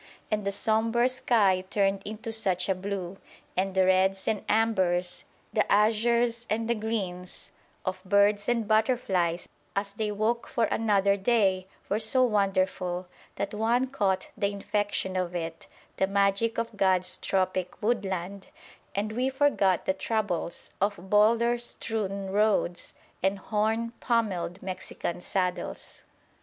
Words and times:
And 0.31 0.45
the 0.47 0.51
sombre 0.51 1.07
sky 1.07 1.63
turned 1.69 2.01
into 2.05 2.31
such 2.31 2.67
a 2.67 2.73
blue, 2.73 3.19
and 3.55 3.75
the 3.75 3.85
reds 3.85 4.27
and 4.27 4.43
ambers, 4.49 5.25
the 5.53 5.63
azures 5.71 6.47
and 6.49 6.67
the 6.67 6.73
greens, 6.73 7.51
of 7.85 8.01
birds 8.03 8.49
and 8.49 8.67
butterflies 8.67 9.47
as 9.75 9.93
they 9.93 10.11
woke 10.11 10.47
for 10.47 10.63
another 10.63 11.15
day 11.17 11.67
were 11.87 11.99
so 11.99 12.23
wonderful, 12.23 13.05
that 13.35 13.53
one 13.53 13.85
caught 13.89 14.29
the 14.35 14.47
infection 14.47 15.15
of 15.15 15.35
it, 15.35 15.67
the 15.97 16.07
magic 16.07 16.57
of 16.57 16.75
God's 16.77 17.17
tropic 17.17 17.79
woodland, 17.79 18.47
and 18.95 19.11
we 19.11 19.29
forgot 19.29 19.85
the 19.85 19.93
troubles 19.93 20.71
of 20.81 21.11
boulder 21.11 21.59
strewn 21.59 22.31
roads 22.31 22.95
and 23.21 23.37
horn 23.37 23.91
pommelled 23.99 24.63
Mexican 24.63 25.21
saddles. 25.21 26.01